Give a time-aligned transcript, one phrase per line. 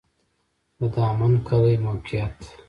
[0.79, 2.37] د دامن کلی موقعیت